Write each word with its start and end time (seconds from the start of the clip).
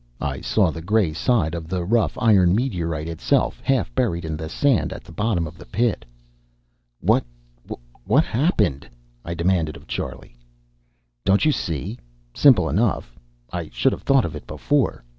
I 0.19 0.41
saw 0.41 0.71
the 0.71 0.81
gray 0.81 1.13
side 1.13 1.53
of 1.53 1.67
the 1.67 1.85
rough 1.85 2.17
iron 2.19 2.55
meteorite 2.55 3.07
itself, 3.07 3.61
half 3.63 3.93
buried 3.93 4.25
in 4.25 4.35
the 4.35 4.49
sand 4.49 4.91
at 4.91 5.03
the 5.03 5.11
bottom 5.11 5.45
of 5.45 5.59
the 5.59 5.65
pit. 5.67 6.05
"What 7.01 7.23
what 8.05 8.23
happened?" 8.23 8.89
I 9.23 9.35
demanded 9.35 9.77
of 9.77 9.85
Charlie. 9.85 10.35
"Don't 11.23 11.45
you 11.45 11.51
see? 11.51 11.99
Simple 12.33 12.67
enough. 12.67 13.15
I 13.53 13.69
should 13.71 13.91
have 13.91 14.01
thought 14.01 14.25
of 14.25 14.35
it 14.35 14.47
before. 14.47 15.03